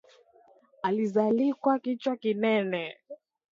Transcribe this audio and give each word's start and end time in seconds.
Alizalikwa 0.83 1.73
kichwa 1.83 2.13
kinene 2.21 2.83